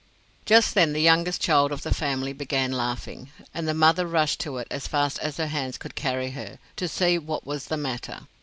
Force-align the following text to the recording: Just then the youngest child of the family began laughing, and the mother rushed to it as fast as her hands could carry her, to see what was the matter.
Just 0.47 0.73
then 0.73 0.93
the 0.93 0.99
youngest 1.01 1.39
child 1.41 1.71
of 1.71 1.83
the 1.83 1.93
family 1.93 2.33
began 2.33 2.71
laughing, 2.71 3.29
and 3.53 3.67
the 3.67 3.73
mother 3.75 4.07
rushed 4.07 4.39
to 4.39 4.57
it 4.57 4.67
as 4.71 4.87
fast 4.87 5.19
as 5.19 5.37
her 5.37 5.45
hands 5.45 5.77
could 5.77 5.93
carry 5.93 6.31
her, 6.31 6.57
to 6.77 6.87
see 6.87 7.19
what 7.19 7.45
was 7.45 7.65
the 7.65 7.77
matter. 7.77 8.21